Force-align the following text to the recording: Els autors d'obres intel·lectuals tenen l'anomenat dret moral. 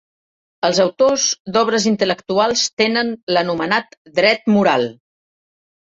Els 0.69 0.79
autors 0.85 1.25
d'obres 1.57 1.85
intel·lectuals 1.91 2.63
tenen 2.83 3.13
l'anomenat 3.37 3.97
dret 4.21 4.51
moral. 4.57 4.89